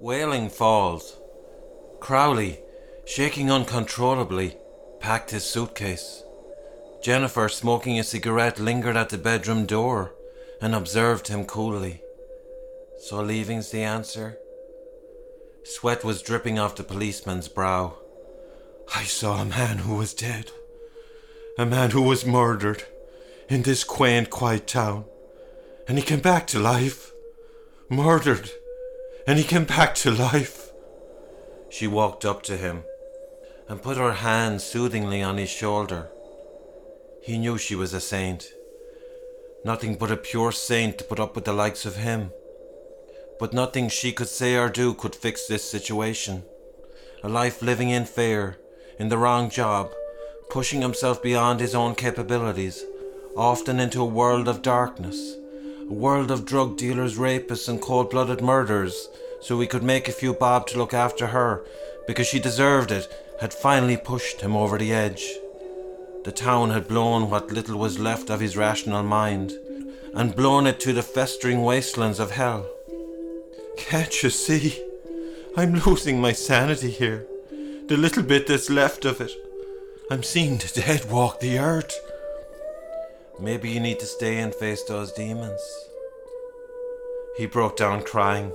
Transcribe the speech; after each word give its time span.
Wailing 0.00 0.48
Falls. 0.48 1.16
Crowley, 1.98 2.60
shaking 3.04 3.50
uncontrollably, 3.50 4.56
packed 5.00 5.32
his 5.32 5.44
suitcase. 5.44 6.22
Jennifer, 7.02 7.48
smoking 7.48 7.98
a 7.98 8.04
cigarette, 8.04 8.60
lingered 8.60 8.96
at 8.96 9.08
the 9.08 9.18
bedroom 9.18 9.66
door 9.66 10.14
and 10.60 10.72
observed 10.72 11.26
him 11.26 11.44
coolly. 11.44 12.00
So 13.00 13.20
leaving's 13.20 13.72
the 13.72 13.82
answer? 13.82 14.38
Sweat 15.64 16.04
was 16.04 16.22
dripping 16.22 16.60
off 16.60 16.76
the 16.76 16.84
policeman's 16.84 17.48
brow. 17.48 17.98
I 18.94 19.02
saw 19.02 19.40
a 19.40 19.44
man 19.44 19.78
who 19.78 19.96
was 19.96 20.14
dead. 20.14 20.52
A 21.58 21.66
man 21.66 21.90
who 21.90 22.02
was 22.02 22.24
murdered 22.24 22.84
in 23.48 23.62
this 23.62 23.82
quaint, 23.82 24.30
quiet 24.30 24.68
town. 24.68 25.06
And 25.88 25.98
he 25.98 26.04
came 26.04 26.20
back 26.20 26.46
to 26.48 26.60
life. 26.60 27.10
Murdered. 27.88 28.52
And 29.28 29.36
he 29.36 29.44
came 29.44 29.64
back 29.64 29.94
to 29.96 30.10
life. 30.10 30.70
She 31.68 31.86
walked 31.86 32.24
up 32.24 32.42
to 32.44 32.56
him 32.56 32.84
and 33.68 33.82
put 33.82 33.98
her 33.98 34.14
hand 34.14 34.62
soothingly 34.62 35.22
on 35.22 35.36
his 35.36 35.50
shoulder. 35.50 36.08
He 37.20 37.36
knew 37.36 37.58
she 37.58 37.74
was 37.74 37.92
a 37.92 38.00
saint. 38.00 38.48
Nothing 39.66 39.96
but 39.96 40.10
a 40.10 40.16
pure 40.16 40.50
saint 40.50 40.96
to 40.96 41.04
put 41.04 41.20
up 41.20 41.34
with 41.34 41.44
the 41.44 41.52
likes 41.52 41.84
of 41.84 41.96
him. 41.96 42.32
But 43.38 43.52
nothing 43.52 43.90
she 43.90 44.12
could 44.12 44.30
say 44.30 44.56
or 44.56 44.70
do 44.70 44.94
could 44.94 45.14
fix 45.14 45.46
this 45.46 45.70
situation. 45.70 46.44
A 47.22 47.28
life 47.28 47.60
living 47.60 47.90
in 47.90 48.06
fear, 48.06 48.56
in 48.98 49.10
the 49.10 49.18
wrong 49.18 49.50
job, 49.50 49.90
pushing 50.48 50.80
himself 50.80 51.22
beyond 51.22 51.60
his 51.60 51.74
own 51.74 51.94
capabilities, 51.96 52.82
often 53.36 53.78
into 53.78 54.00
a 54.00 54.06
world 54.06 54.48
of 54.48 54.62
darkness, 54.62 55.36
a 55.88 55.92
world 55.94 56.30
of 56.30 56.44
drug 56.44 56.76
dealers, 56.76 57.16
rapists, 57.16 57.68
and 57.68 57.80
cold 57.80 58.10
blooded 58.10 58.42
murderers, 58.42 59.08
so 59.40 59.58
he 59.58 59.66
could 59.66 59.82
make 59.82 60.08
a 60.08 60.12
few 60.12 60.34
bob 60.34 60.66
to 60.66 60.78
look 60.78 60.92
after 60.92 61.28
her, 61.28 61.64
because 62.06 62.26
she 62.26 62.38
deserved 62.38 62.90
it, 62.90 63.10
had 63.40 63.54
finally 63.54 63.96
pushed 63.96 64.40
him 64.40 64.56
over 64.56 64.76
the 64.76 64.92
edge. 64.92 65.24
The 66.24 66.32
town 66.32 66.70
had 66.70 66.88
blown 66.88 67.30
what 67.30 67.52
little 67.52 67.78
was 67.78 67.98
left 67.98 68.28
of 68.28 68.40
his 68.40 68.56
rational 68.56 69.02
mind, 69.02 69.52
and 70.14 70.36
blown 70.36 70.66
it 70.66 70.80
to 70.80 70.92
the 70.92 71.02
festering 71.02 71.62
wastelands 71.62 72.18
of 72.18 72.32
hell. 72.32 72.68
Can't 73.76 74.22
you 74.22 74.30
see? 74.30 74.84
I'm 75.56 75.74
losing 75.74 76.20
my 76.20 76.32
sanity 76.32 76.90
here. 76.90 77.26
The 77.86 77.96
little 77.96 78.22
bit 78.22 78.46
that's 78.46 78.68
left 78.68 79.04
of 79.04 79.20
it. 79.20 79.32
I'm 80.10 80.22
seeing 80.22 80.58
the 80.58 80.70
dead 80.74 81.10
walk 81.10 81.40
the 81.40 81.58
earth. 81.58 81.94
Maybe 83.40 83.70
you 83.70 83.78
need 83.78 84.00
to 84.00 84.06
stay 84.06 84.38
and 84.38 84.52
face 84.52 84.82
those 84.82 85.12
demons. 85.12 85.60
He 87.36 87.46
broke 87.46 87.76
down 87.76 88.02
crying. 88.02 88.52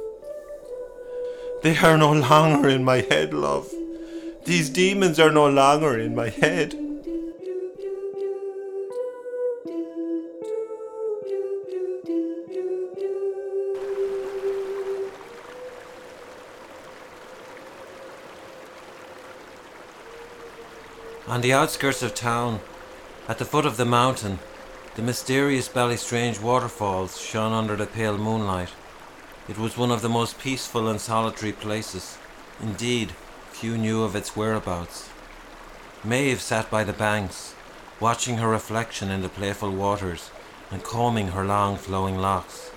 They 1.62 1.78
are 1.78 1.98
no 1.98 2.12
longer 2.12 2.68
in 2.68 2.84
my 2.84 2.98
head, 2.98 3.34
love. 3.34 3.72
These 4.44 4.70
demons 4.70 5.22
are 5.22 5.32
no 5.32 5.48
longer 5.48 5.98
in 5.98 6.14
my 6.14 6.28
head. 6.28 6.76
On 21.26 21.40
the 21.40 21.54
outskirts 21.54 22.04
of 22.04 22.14
town, 22.14 22.60
at 23.30 23.38
the 23.38 23.46
foot 23.46 23.66
of 23.66 23.78
the 23.78 23.86
mountain, 23.86 24.40
the 24.96 25.02
mysterious 25.02 25.68
Ballystrange 25.68 26.40
waterfalls 26.40 27.20
shone 27.20 27.52
under 27.52 27.76
the 27.76 27.88
pale 27.88 28.18
moonlight. 28.18 28.70
It 29.50 29.58
was 29.58 29.76
one 29.76 29.90
of 29.90 30.04
the 30.04 30.10
most 30.10 30.40
peaceful 30.40 30.88
and 30.88 31.02
solitary 31.02 31.52
places. 31.52 32.18
Indeed, 32.62 33.14
few 33.52 33.76
knew 33.76 34.04
of 34.04 34.16
its 34.16 34.36
whereabouts. 34.36 35.10
Maeve 36.04 36.42
sat 36.42 36.70
by 36.70 36.84
the 36.84 36.94
banks, 36.94 37.56
watching 38.00 38.38
her 38.38 38.48
reflection 38.48 39.10
in 39.10 39.24
the 39.24 39.30
playful 39.30 39.72
waters 39.72 40.30
and 40.70 40.84
combing 40.84 41.30
her 41.30 41.44
long 41.44 41.76
flowing 41.76 42.20
locks. 42.20 42.70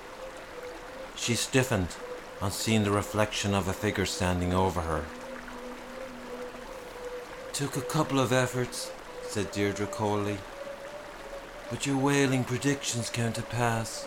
She 1.16 1.34
stiffened 1.34 1.96
on 2.40 2.50
seeing 2.50 2.84
the 2.84 2.90
reflection 2.90 3.54
of 3.54 3.68
a 3.68 3.74
figure 3.74 4.06
standing 4.06 4.54
over 4.54 4.80
her. 4.82 5.04
Took 7.52 7.76
a 7.76 7.82
couple 7.82 8.20
of 8.20 8.32
efforts, 8.32 8.90
said 9.28 9.52
Deirdre 9.52 9.86
coldly. 9.86 10.38
But 11.70 11.86
your 11.86 11.96
wailing 11.96 12.44
predictions 12.44 13.10
came 13.10 13.32
to 13.32 13.42
pass. 13.42 14.06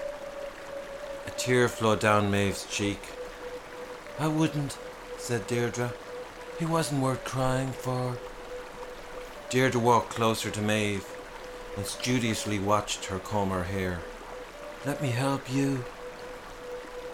A 1.28 1.32
tear 1.32 1.68
flowed 1.68 2.00
down 2.00 2.32
Maeve's 2.32 2.66
cheek. 2.66 3.00
I 4.18 4.28
wouldn't, 4.28 4.78
said 5.18 5.48
Deirdre. 5.48 5.94
He 6.58 6.66
wasn't 6.66 7.02
worth 7.02 7.24
crying 7.26 7.72
for. 7.72 8.18
Deirdre 9.50 9.82
walked 9.82 10.12
closer 10.12 10.50
to 10.52 10.62
Maeve 10.62 11.06
and 11.76 11.86
studiously 11.86 12.60
watched 12.60 13.06
her 13.06 13.20
comb 13.20 13.50
her 13.50 13.64
hair. 13.64 14.00
Let 14.86 15.02
me 15.02 15.10
help 15.10 15.52
you. 15.52 15.84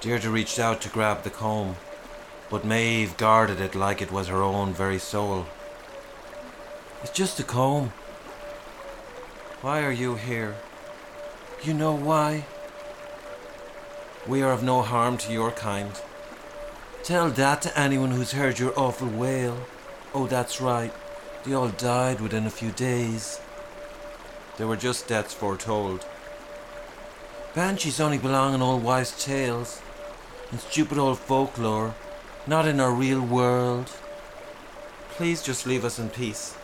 Deirdre 0.02 0.32
reached 0.32 0.60
out 0.60 0.82
to 0.82 0.90
grab 0.90 1.24
the 1.24 1.30
comb, 1.30 1.78
but 2.50 2.66
Maeve 2.66 3.18
guarded 3.18 3.60
it 3.60 3.74
like 3.74 4.02
it 4.02 4.12
was 4.12 4.28
her 4.28 4.44
own 4.44 4.74
very 4.74 5.00
soul. 5.00 5.48
It's 7.02 7.12
just 7.12 7.40
a 7.40 7.44
comb. 7.44 7.92
Why 9.66 9.82
are 9.82 9.92
you 9.92 10.14
here? 10.14 10.54
You 11.64 11.74
know 11.74 11.96
why? 11.96 12.46
We 14.28 14.44
are 14.44 14.52
of 14.52 14.62
no 14.62 14.84
harm 14.84 15.18
to 15.18 15.34
your 15.34 15.50
kind. 15.50 15.92
Tell 17.02 17.32
that 17.32 17.64
to 17.64 17.80
anyone 17.80 18.12
who's 18.12 18.34
heard 18.34 18.60
your 18.60 18.80
awful 18.80 19.08
wail. 19.08 19.58
Oh, 20.14 20.28
that's 20.28 20.62
right. 20.62 20.94
They 21.44 21.56
all 21.56 21.70
died 21.70 22.22
within 22.22 22.46
a 22.46 22.52
few 22.52 22.70
days. 22.74 23.42
They 24.58 24.66
were 24.66 24.76
just 24.76 25.08
deaths 25.08 25.34
foretold. 25.34 26.06
Banshees 27.56 28.00
only 28.00 28.20
belong 28.20 28.54
in 28.54 28.62
old 28.62 28.84
wives' 28.84 29.26
tales 29.26 29.82
and 30.52 30.60
stupid 30.60 31.00
old 31.00 31.18
folklore, 31.18 31.96
not 32.46 32.68
in 32.68 32.80
our 32.80 32.94
real 32.94 33.22
world. 33.22 33.90
Please 35.10 35.42
just 35.42 35.66
leave 35.66 35.84
us 35.84 35.98
in 35.98 36.10
peace. 36.12 36.56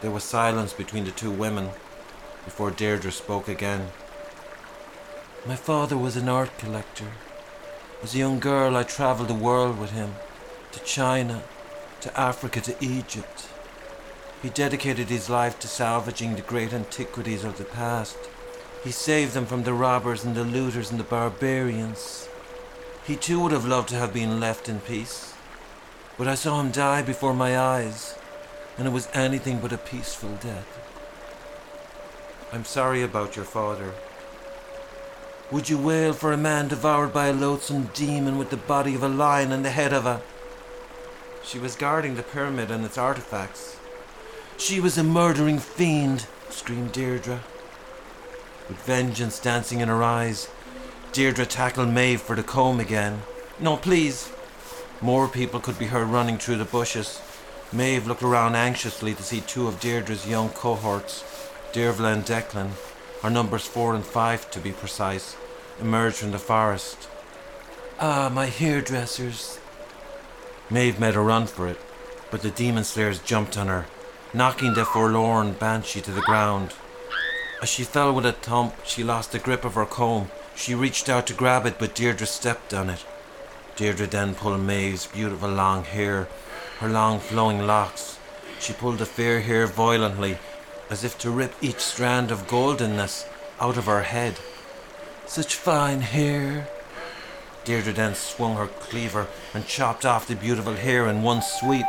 There 0.00 0.10
was 0.10 0.24
silence 0.24 0.72
between 0.72 1.04
the 1.04 1.12
two 1.12 1.30
women 1.30 1.70
before 2.44 2.70
Deirdre 2.70 3.12
spoke 3.12 3.48
again. 3.48 3.88
My 5.46 5.56
father 5.56 5.96
was 5.96 6.16
an 6.16 6.28
art 6.28 6.56
collector. 6.58 7.12
As 8.02 8.14
a 8.14 8.18
young 8.18 8.40
girl, 8.40 8.76
I 8.76 8.82
travelled 8.82 9.28
the 9.28 9.34
world 9.34 9.78
with 9.78 9.90
him 9.90 10.14
to 10.72 10.80
China, 10.80 11.42
to 12.00 12.18
Africa, 12.18 12.60
to 12.60 12.76
Egypt. 12.80 13.48
He 14.42 14.50
dedicated 14.50 15.08
his 15.08 15.30
life 15.30 15.58
to 15.60 15.68
salvaging 15.68 16.34
the 16.34 16.42
great 16.42 16.72
antiquities 16.72 17.44
of 17.44 17.58
the 17.58 17.64
past. 17.64 18.16
He 18.82 18.90
saved 18.90 19.34
them 19.34 19.46
from 19.46 19.62
the 19.62 19.74
robbers 19.74 20.24
and 20.24 20.34
the 20.34 20.44
looters 20.44 20.90
and 20.90 20.98
the 20.98 21.04
barbarians. 21.04 22.28
He 23.06 23.16
too 23.16 23.40
would 23.40 23.52
have 23.52 23.66
loved 23.66 23.88
to 23.90 23.96
have 23.96 24.12
been 24.12 24.40
left 24.40 24.68
in 24.68 24.80
peace. 24.80 25.34
But 26.18 26.28
I 26.28 26.34
saw 26.34 26.60
him 26.60 26.70
die 26.70 27.02
before 27.02 27.34
my 27.34 27.58
eyes 27.58 28.16
and 28.78 28.86
it 28.86 28.90
was 28.90 29.08
anything 29.12 29.58
but 29.60 29.72
a 29.72 29.78
peaceful 29.78 30.30
death. 30.40 30.78
I'm 32.54 32.66
sorry 32.66 33.02
about 33.02 33.34
your 33.34 33.46
father. 33.46 33.94
Would 35.50 35.70
you 35.70 35.78
wail 35.78 36.12
for 36.12 36.34
a 36.34 36.36
man 36.36 36.68
devoured 36.68 37.10
by 37.10 37.28
a 37.28 37.32
loathsome 37.32 37.88
demon 37.94 38.36
with 38.36 38.50
the 38.50 38.58
body 38.58 38.94
of 38.94 39.02
a 39.02 39.08
lion 39.08 39.52
and 39.52 39.64
the 39.64 39.70
head 39.70 39.94
of 39.94 40.04
a. 40.04 40.20
She 41.42 41.58
was 41.58 41.76
guarding 41.76 42.14
the 42.14 42.22
pyramid 42.22 42.70
and 42.70 42.84
its 42.84 42.98
artifacts. 42.98 43.78
She 44.58 44.80
was 44.80 44.98
a 44.98 45.02
murdering 45.02 45.58
fiend, 45.58 46.26
screamed 46.50 46.92
Deirdre. 46.92 47.40
With 48.68 48.82
vengeance 48.82 49.38
dancing 49.38 49.80
in 49.80 49.88
her 49.88 50.02
eyes, 50.02 50.48
Deirdre 51.12 51.46
tackled 51.46 51.88
Maeve 51.88 52.20
for 52.20 52.36
the 52.36 52.42
comb 52.42 52.80
again. 52.80 53.22
No, 53.60 53.78
please. 53.78 54.30
More 55.00 55.26
people 55.26 55.58
could 55.58 55.78
be 55.78 55.86
heard 55.86 56.08
running 56.08 56.36
through 56.36 56.58
the 56.58 56.66
bushes. 56.66 57.22
Maeve 57.72 58.06
looked 58.06 58.22
around 58.22 58.56
anxiously 58.56 59.14
to 59.14 59.22
see 59.22 59.40
two 59.40 59.68
of 59.68 59.80
Deirdre's 59.80 60.28
young 60.28 60.50
cohorts, 60.50 61.24
Dervla 61.72 62.12
and 62.12 62.24
Declan, 62.24 62.70
our 63.22 63.30
numbers 63.30 63.66
four 63.66 63.94
and 63.94 64.04
five 64.04 64.50
to 64.50 64.60
be 64.60 64.72
precise, 64.72 65.36
emerge 65.80 66.14
from 66.14 66.30
the 66.30 66.38
forest. 66.38 67.08
Ah, 67.98 68.30
my 68.32 68.46
hairdressers. 68.46 69.58
Maeve 70.70 71.00
made 71.00 71.14
a 71.14 71.20
run 71.20 71.46
for 71.46 71.66
it, 71.68 71.78
but 72.30 72.42
the 72.42 72.50
demon 72.50 72.84
slayers 72.84 73.18
jumped 73.20 73.56
on 73.56 73.68
her, 73.68 73.86
knocking 74.34 74.74
the 74.74 74.84
forlorn 74.84 75.52
banshee 75.52 76.00
to 76.00 76.10
the 76.10 76.20
ground. 76.22 76.72
As 77.62 77.68
she 77.68 77.84
fell 77.84 78.12
with 78.12 78.26
a 78.26 78.32
thump, 78.32 78.74
she 78.84 79.04
lost 79.04 79.32
the 79.32 79.38
grip 79.38 79.64
of 79.64 79.74
her 79.74 79.86
comb. 79.86 80.30
She 80.54 80.74
reached 80.74 81.08
out 81.08 81.26
to 81.28 81.34
grab 81.34 81.66
it, 81.66 81.78
but 81.78 81.94
Deirdre 81.94 82.26
stepped 82.26 82.74
on 82.74 82.90
it. 82.90 83.04
Deirdre 83.76 84.06
then 84.06 84.34
pulled 84.34 84.60
Maeve's 84.60 85.06
beautiful 85.06 85.48
long 85.48 85.84
hair 85.84 86.28
her 86.82 86.88
long 86.88 87.20
flowing 87.20 87.64
locks. 87.64 88.18
She 88.58 88.72
pulled 88.72 88.98
the 88.98 89.06
fair 89.06 89.40
hair 89.40 89.68
violently, 89.68 90.36
as 90.92 91.04
if 91.04 91.16
to 91.16 91.30
rip 91.30 91.54
each 91.62 91.80
strand 91.80 92.30
of 92.30 92.46
goldenness 92.46 93.26
out 93.58 93.78
of 93.78 93.86
her 93.86 94.02
head. 94.02 94.38
Such 95.24 95.56
fine 95.56 96.02
hair. 96.02 96.68
Deirdre 97.64 97.94
then 97.94 98.14
swung 98.14 98.56
her 98.56 98.66
cleaver 98.66 99.26
and 99.54 99.66
chopped 99.66 100.04
off 100.04 100.26
the 100.26 100.36
beautiful 100.36 100.74
hair 100.74 101.08
in 101.08 101.22
one 101.22 101.40
sweep. 101.40 101.86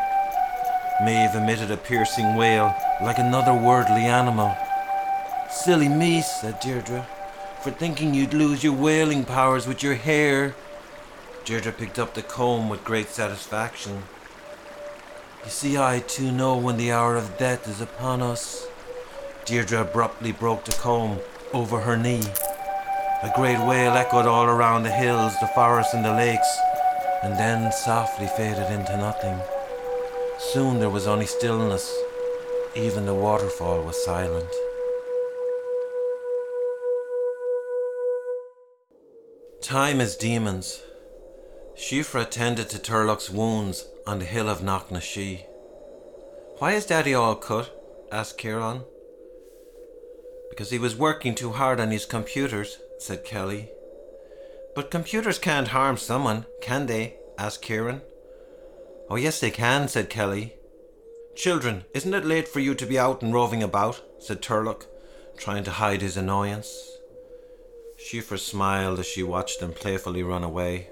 Maeve 1.03 1.35
emitted 1.35 1.69
a 1.69 1.75
piercing 1.75 2.37
wail 2.37 2.73
like 3.01 3.17
another 3.17 3.53
worldly 3.53 4.05
animal. 4.05 4.55
Silly 5.51 5.89
me, 5.89 6.21
said 6.21 6.61
Deirdre, 6.61 7.05
for 7.61 7.71
thinking 7.71 8.13
you'd 8.13 8.33
lose 8.33 8.63
your 8.63 8.71
wailing 8.71 9.25
powers 9.25 9.67
with 9.67 9.83
your 9.83 9.95
hair. 9.95 10.55
Deirdre 11.43 11.73
picked 11.73 11.99
up 11.99 12.13
the 12.13 12.21
comb 12.21 12.69
with 12.69 12.85
great 12.85 13.09
satisfaction. 13.09 14.03
You 15.43 15.51
see, 15.51 15.77
I 15.77 15.99
too 15.99 16.31
know 16.31 16.55
when 16.55 16.77
the 16.77 16.93
hour 16.93 17.17
of 17.17 17.37
death 17.37 17.67
is 17.67 17.81
upon 17.81 18.21
us. 18.21 18.67
Deirdre 19.45 19.81
abruptly 19.81 20.31
broke 20.31 20.63
the 20.65 20.71
comb 20.73 21.19
over 21.53 21.79
her 21.81 21.97
knee. 21.97 22.23
A 23.23 23.31
great 23.35 23.59
wail 23.59 23.93
echoed 23.93 24.25
all 24.25 24.45
around 24.45 24.83
the 24.83 24.91
hills, 24.91 25.33
the 25.39 25.47
forests, 25.47 25.93
and 25.93 26.03
the 26.03 26.13
lakes, 26.13 26.57
and 27.23 27.33
then 27.37 27.71
softly 27.71 28.27
faded 28.27 28.71
into 28.71 28.97
nothing. 28.97 29.39
Soon 30.39 30.79
there 30.79 30.89
was 30.89 31.07
only 31.07 31.25
stillness. 31.25 31.93
Even 32.75 33.05
the 33.05 33.13
waterfall 33.13 33.81
was 33.83 34.03
silent. 34.03 34.49
Time 39.61 40.01
is 40.01 40.15
demons. 40.15 40.81
Shifra 41.75 42.29
tended 42.29 42.69
to 42.69 42.77
Turlock's 42.77 43.29
wounds 43.29 43.85
on 44.05 44.19
the 44.19 44.25
hill 44.25 44.49
of 44.49 44.59
Knocknashee. 44.59 45.45
Why 46.57 46.73
is 46.73 46.85
Daddy 46.85 47.13
all 47.13 47.35
cut? 47.35 47.71
asked 48.11 48.37
Kieran. 48.37 48.83
Because 50.53 50.69
he 50.69 50.77
was 50.77 50.95
working 50.95 51.33
too 51.33 51.53
hard 51.53 51.79
on 51.79 51.89
his 51.89 52.05
computers, 52.05 52.77
said 52.99 53.25
Kelly. 53.25 53.71
But 54.75 54.91
computers 54.91 55.39
can't 55.39 55.69
harm 55.69 55.97
someone, 55.97 56.45
can 56.61 56.85
they? 56.85 57.15
asked 57.39 57.63
Kieran. 57.63 58.03
Oh, 59.09 59.15
yes, 59.15 59.39
they 59.39 59.49
can, 59.49 59.87
said 59.87 60.11
Kelly. 60.11 60.53
Children, 61.35 61.85
isn't 61.95 62.13
it 62.13 62.23
late 62.23 62.47
for 62.47 62.59
you 62.59 62.75
to 62.75 62.85
be 62.85 62.99
out 62.99 63.23
and 63.23 63.33
roving 63.33 63.63
about? 63.63 64.03
said 64.19 64.43
Turlock, 64.43 64.85
trying 65.37 65.63
to 65.63 65.71
hide 65.71 66.03
his 66.03 66.17
annoyance. 66.17 66.99
Shifra 67.97 68.37
smiled 68.37 68.99
as 68.99 69.07
she 69.07 69.23
watched 69.23 69.59
them 69.59 69.73
playfully 69.73 70.21
run 70.21 70.43
away. 70.43 70.91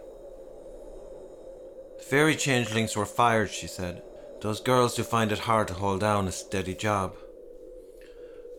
The 1.99 2.03
fairy 2.03 2.35
changelings 2.35 2.97
were 2.97 3.05
fired, 3.05 3.51
she 3.51 3.67
said. 3.67 4.01
Those 4.41 4.59
girls 4.59 4.97
who 4.97 5.03
find 5.03 5.31
it 5.31 5.37
hard 5.37 5.67
to 5.67 5.75
hold 5.75 5.99
down 5.99 6.27
a 6.27 6.31
steady 6.31 6.73
job. 6.73 7.15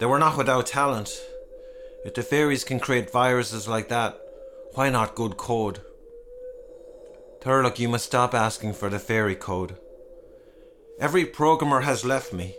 They 0.03 0.07
were 0.07 0.19
not 0.19 0.37
without 0.37 0.67
talent. 0.67 1.23
If 2.05 2.15
the 2.15 2.25
fairies 2.25 2.65
can 2.65 2.81
create 2.81 3.13
viruses 3.13 3.69
like 3.69 3.89
that, 3.91 4.19
why 4.75 4.91
not 4.91 5.15
good 5.15 5.37
code? 5.37 5.81
Turlock, 7.41 7.79
you 7.79 7.89
must 7.89 8.07
stop 8.07 8.35
asking 8.35 8.73
for 8.73 8.89
the 8.89 8.99
fairy 8.99 9.37
code. 9.37 9.77
Every 10.99 11.25
programmer 11.25 11.83
has 11.83 12.05
left 12.05 12.33
me. 12.33 12.57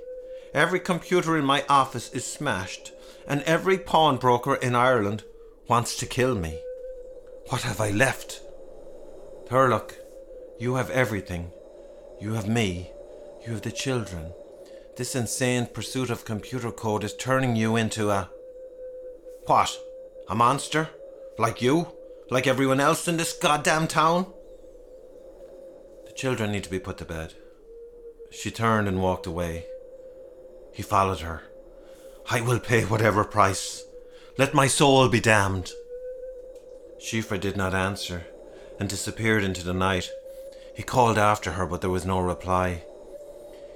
Every 0.54 0.80
computer 0.80 1.38
in 1.38 1.44
my 1.44 1.66
office 1.68 2.14
is 2.14 2.26
smashed, 2.26 2.94
and 3.28 3.42
every 3.42 3.78
pawnbroker 3.78 4.56
in 4.56 4.74
Ireland 4.74 5.26
wants 5.68 5.98
to 5.98 6.06
kill 6.06 6.36
me. 6.36 6.62
What 7.50 7.64
have 7.64 7.82
I 7.82 7.92
left? 7.92 8.40
Turlock, 9.50 9.96
you 10.60 10.76
have 10.76 10.90
everything. 10.92 11.52
You 12.22 12.36
have 12.36 12.48
me. 12.48 12.92
You 13.46 13.52
have 13.52 13.64
the 13.64 13.72
children. 13.74 14.32
This 14.96 15.16
insane 15.16 15.66
pursuit 15.66 16.12
of 16.12 16.24
computer 16.24 16.72
code 16.72 17.04
is 17.04 17.16
turning 17.16 17.56
you 17.56 17.76
into 17.76 18.12
a. 18.12 18.30
What? 19.48 19.76
A 20.30 20.36
monster? 20.36 20.90
Like 21.40 21.64
you? 21.64 21.88
Like 22.30 22.46
everyone 22.46 22.80
else 22.80 23.08
in 23.08 23.18
this 23.18 23.34
goddamn 23.34 23.88
town? 23.88 24.32
The 26.06 26.14
children 26.14 26.52
need 26.52 26.64
to 26.66 26.70
be 26.70 26.78
put 26.78 27.00
to 27.00 27.06
bed. 27.06 27.34
She 28.30 28.52
turned 28.52 28.88
and 28.88 29.02
walked 29.02 29.26
away. 29.26 29.66
He 30.74 30.84
followed 30.84 31.22
her. 31.22 31.42
I 32.30 32.42
will 32.42 32.60
pay 32.60 32.84
whatever 32.84 33.24
price. 33.24 33.84
Let 34.38 34.54
my 34.54 34.68
soul 34.68 35.10
be 35.10 35.20
damned. 35.20 35.72
Shifra 37.00 37.40
did 37.40 37.58
not 37.58 37.74
answer 37.74 38.28
and 38.80 38.88
disappeared 38.88 39.44
into 39.44 39.64
the 39.64 39.74
night. 39.74 40.08
He 40.76 40.84
called 40.84 41.18
after 41.18 41.52
her, 41.52 41.66
but 41.66 41.82
there 41.82 41.90
was 41.90 42.06
no 42.06 42.20
reply. 42.20 42.84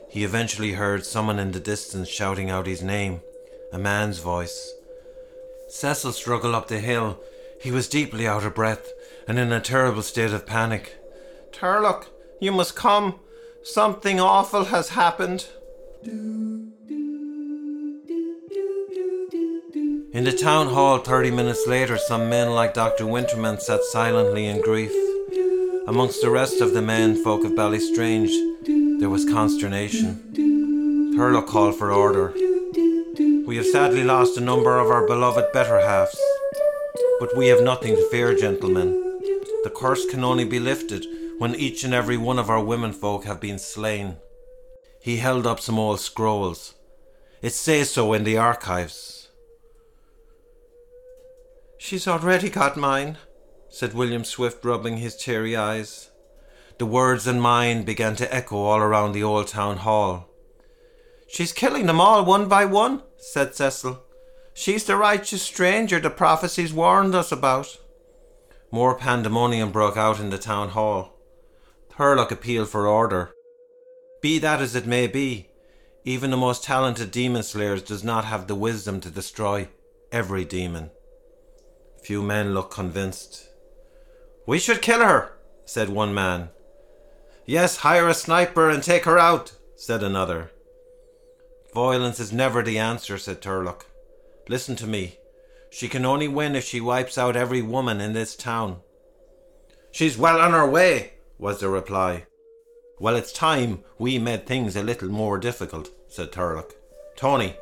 He 0.10 0.24
eventually 0.24 0.74
heard 0.74 1.06
someone 1.06 1.40
in 1.40 1.52
the 1.52 1.60
distance 1.60 2.08
shouting 2.08 2.50
out 2.50 2.66
his 2.66 2.82
name, 2.82 3.22
a 3.74 3.78
man's 3.78 4.20
voice. 4.20 4.74
Cecil 5.70 6.14
struggled 6.14 6.56
up 6.56 6.70
the 6.70 6.80
hill. 6.80 7.20
He 7.60 7.72
was 7.72 7.90
deeply 7.90 8.28
out 8.28 8.46
of 8.46 8.56
breath 8.56 8.92
and 9.28 9.38
in 9.38 9.52
a 9.52 9.60
terrible 9.60 10.02
state 10.02 10.32
of 10.32 10.46
panic. 10.46 10.96
Turlock, 11.52 12.08
you 12.40 12.52
must 12.52 12.76
come. 12.76 13.20
Something 13.64 14.20
awful 14.20 14.66
has 14.66 14.90
happened. 14.90 15.48
In 20.14 20.24
the 20.24 20.32
town 20.32 20.68
hall, 20.68 21.00
30 21.00 21.32
minutes 21.32 21.68
later, 21.68 21.98
some 21.98 22.30
men 22.30 22.52
like 22.52 22.74
Dr. 22.74 23.04
Winterman 23.04 23.60
sat 23.60 23.84
silently 23.84 24.46
in 24.48 24.62
grief. 24.62 24.92
Amongst 25.86 26.22
the 26.22 26.30
rest 26.30 26.62
of 26.62 26.74
the 26.74 26.82
men 26.82 27.22
folk 27.24 27.44
of 27.44 27.52
Ballystrange, 27.52 28.32
there 29.00 29.10
was 29.10 29.26
consternation. 29.26 31.14
Turlock 31.16 31.48
called 31.48 31.76
for 31.76 31.92
order. 31.92 32.34
We 33.46 33.58
have 33.58 33.66
sadly 33.66 34.04
lost 34.04 34.38
a 34.38 34.42
number 34.42 34.80
of 34.80 34.90
our 34.90 35.06
beloved 35.06 35.54
better 35.54 35.80
halves. 35.80 36.20
But 37.20 37.38
we 37.38 37.48
have 37.48 37.62
nothing 37.64 37.96
to 37.96 38.10
fear, 38.10 38.36
gentlemen. 38.36 38.92
The 39.64 39.74
curse 39.76 40.06
can 40.06 40.24
only 40.24 40.46
be 40.46 40.60
lifted 40.60 41.06
when 41.38 41.56
each 41.56 41.84
and 41.84 41.94
every 41.94 42.18
one 42.18 42.40
of 42.40 42.50
our 42.50 42.64
women 42.64 42.92
folk 42.92 43.26
have 43.26 43.40
been 43.40 43.60
slain. 43.60 44.18
He 45.00 45.18
held 45.18 45.46
up 45.46 45.60
some 45.60 45.78
old 45.78 46.00
scrolls. 46.00 46.74
It 47.42 47.54
says 47.54 47.92
so 47.92 48.14
in 48.14 48.24
the 48.24 48.38
archives. 48.38 49.30
She's 51.78 52.08
already 52.08 52.50
got 52.50 52.78
mine, 52.78 53.18
said 53.70 53.94
William 53.94 54.24
Swift, 54.24 54.66
rubbing 54.66 54.98
his 54.98 55.16
teary 55.16 55.56
eyes. 55.56 56.10
The 56.80 56.86
words 56.86 57.26
in 57.26 57.40
mine 57.40 57.84
began 57.84 58.16
to 58.18 58.34
echo 58.34 58.58
all 58.58 58.80
around 58.80 59.14
the 59.14 59.24
old 59.24 59.48
town 59.48 59.78
hall. 59.78 60.30
She's 61.28 61.52
killing 61.52 61.88
them 61.88 62.00
all 62.00 62.24
one 62.24 62.48
by 62.48 62.66
one, 62.66 63.04
said 63.18 63.56
Cecil. 63.56 64.04
She's 64.54 64.86
the 64.86 64.96
righteous 64.96 65.42
stranger 65.42 66.00
the 66.00 66.10
prophecies 66.10 66.74
warned 66.74 67.16
us 67.16 67.32
about. 67.32 67.78
More 68.72 68.96
pandemonium 68.96 69.72
broke 69.72 69.98
out 69.98 70.20
in 70.20 70.30
the 70.30 70.38
town 70.38 70.70
hall. 70.70 71.18
Turlock 71.92 72.32
appealed 72.32 72.70
for 72.70 72.88
order. 72.88 73.32
Be 74.22 74.40
that 74.40 74.62
as 74.62 74.76
it 74.76 74.86
may 74.86 75.08
be, 75.08 75.50
even 76.04 76.32
the 76.32 76.38
most 76.38 76.64
talented 76.64 77.12
demon 77.12 77.44
slayers 77.44 77.82
does 77.82 78.04
not 78.04 78.26
have 78.26 78.48
the 78.48 78.56
wisdom 78.56 79.02
to 79.02 79.10
destroy 79.10 79.68
every 80.12 80.46
demon. 80.46 80.92
Few 82.04 82.22
men 82.22 82.54
looked 82.54 82.74
convinced. 82.74 83.48
We 84.46 84.60
should 84.60 84.82
kill 84.82 85.02
her, 85.02 85.34
said 85.66 85.90
one 85.90 86.14
man. 86.14 86.50
Yes, 87.48 87.78
hire 87.78 88.10
a 88.10 88.14
sniper 88.14 88.70
and 88.70 88.84
take 88.84 89.06
her 89.06 89.18
out, 89.18 89.54
said 89.78 90.04
another. 90.04 90.52
Violence 91.74 92.20
is 92.20 92.34
never 92.34 92.62
the 92.62 92.78
answer, 92.78 93.18
said 93.18 93.42
Turlock. 93.42 93.86
Listen 94.50 94.76
to 94.76 94.86
me. 94.86 95.18
She 95.72 95.88
can 95.88 96.06
only 96.06 96.28
win 96.28 96.58
if 96.58 96.66
she 96.66 96.82
wipes 96.82 97.18
out 97.18 97.38
every 97.38 97.62
woman 97.62 98.02
in 98.02 98.12
this 98.12 98.36
town. 98.36 98.82
She's 99.92 100.18
well 100.18 100.42
on 100.42 100.52
her 100.52 100.70
way, 100.70 101.14
was 101.40 101.62
the 101.62 101.70
reply. 101.70 102.26
Well, 103.00 103.16
it's 103.16 103.32
time 103.32 103.84
we 103.98 104.20
made 104.20 104.46
things 104.46 104.76
a 104.76 104.84
little 104.84 105.10
more 105.10 105.38
difficult, 105.38 105.90
said 106.10 106.34
Turlock. 106.34 106.74
Tony, 107.16 107.56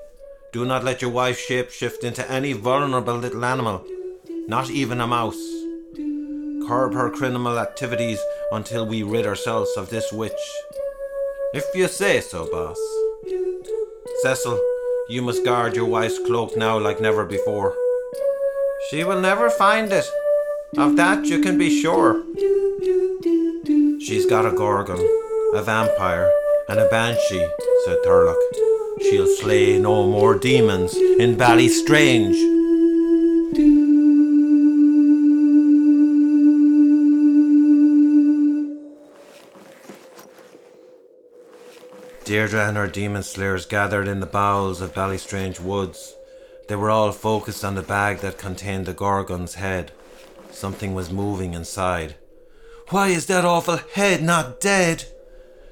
do 0.52 0.66
not 0.66 0.84
let 0.84 1.04
your 1.04 1.12
wife 1.12 1.40
shape 1.40 1.70
shift 1.70 2.04
into 2.04 2.30
any 2.32 2.54
vulnerable 2.54 3.18
little 3.18 3.46
animal, 3.46 3.86
not 4.48 4.72
even 4.72 5.00
a 5.00 5.06
mouse. 5.06 5.36
Curb 6.68 6.94
her 6.94 7.12
criminal 7.12 7.60
activities 7.60 8.20
until 8.52 8.86
we 8.86 9.04
rid 9.04 9.26
ourselves 9.26 9.72
of 9.78 9.90
this 9.90 10.12
witch. 10.12 10.32
If 11.54 11.64
you 11.74 11.88
say 11.88 12.22
so, 12.22 12.50
boss. 12.52 12.80
Cecil, 14.22 14.60
you 15.10 15.22
must 15.22 15.46
guard 15.46 15.76
your 15.76 15.86
wife's 15.86 16.20
cloak 16.26 16.58
now 16.58 16.78
like 16.80 17.00
never 17.00 17.26
before. 17.26 17.76
She 18.90 19.04
will 19.04 19.22
never 19.22 19.50
find 19.50 19.92
it. 19.92 20.06
Of 20.78 20.96
that 20.98 21.26
you 21.26 21.42
can 21.42 21.58
be 21.58 21.82
sure. 21.82 22.24
She's 24.02 24.26
got 24.26 24.46
a 24.46 24.52
gorgon, 24.52 25.00
a 25.54 25.62
vampire, 25.62 26.32
and 26.68 26.80
a 26.80 26.88
banshee, 26.90 27.48
said 27.86 27.98
Turlock. 28.06 28.36
She'll 29.02 29.28
slay 29.28 29.80
no 29.80 30.08
more 30.08 30.38
demons 30.38 30.96
in 30.96 31.36
Ballystrange. 31.36 32.65
Deirdre 42.26 42.68
and 42.68 42.76
her 42.76 42.88
demon 42.88 43.22
slayers 43.22 43.68
gathered 43.68 44.08
in 44.08 44.20
the 44.20 44.26
bowels 44.26 44.82
of 44.82 44.96
Ballystrange 44.96 45.60
woods. 45.60 46.16
They 46.68 46.76
were 46.76 46.90
all 46.90 47.12
focused 47.12 47.64
on 47.64 47.76
the 47.76 47.84
bag 47.84 48.18
that 48.20 48.40
contained 48.40 48.88
the 48.88 48.94
Gorgon's 48.94 49.54
head. 49.54 49.92
Something 50.50 50.96
was 50.96 51.12
moving 51.12 51.54
inside. 51.54 52.16
Why 52.90 53.10
is 53.10 53.28
that 53.28 53.46
awful 53.46 53.78
head 53.94 54.24
not 54.24 54.60
dead? 54.60 55.06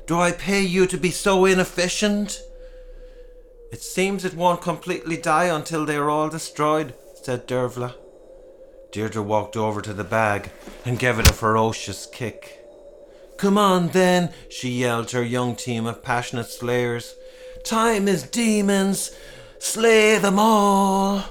Do 0.06 0.20
I 0.20 0.32
pay 0.32 0.62
you 0.62 0.86
to 0.88 0.98
be 0.98 1.10
so 1.10 1.46
inefficient? 1.46 2.40
It 3.72 3.82
seems 3.82 4.24
it 4.24 4.36
won't 4.36 4.62
completely 4.62 5.18
die 5.18 5.46
until 5.46 5.88
they 5.88 5.96
are 5.96 6.12
all 6.12 6.30
destroyed, 6.30 6.94
said 7.16 7.48
Dervla. 7.48 7.96
Deirdre 8.92 9.24
walked 9.24 9.58
over 9.58 9.82
to 9.82 9.94
the 9.94 10.04
bag 10.04 10.52
and 10.86 11.00
gave 11.00 11.18
it 11.18 11.30
a 11.30 11.34
ferocious 11.34 12.06
kick. 12.06 12.63
Come 13.44 13.58
on 13.58 13.90
then, 13.90 14.32
she 14.48 14.70
yelled 14.70 15.10
to 15.10 15.18
her 15.18 15.24
young 15.24 15.58
team 15.58 15.86
of 15.86 16.02
passionate 16.02 16.46
slayers. 16.46 17.16
Time 17.62 18.08
is 18.08 18.24
demons. 18.24 19.14
Slay 19.60 20.18
them 20.18 20.40
all. 20.40 21.26